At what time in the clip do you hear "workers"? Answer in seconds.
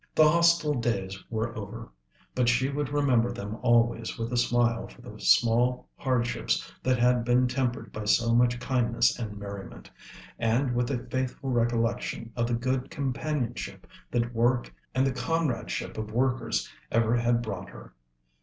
16.11-16.67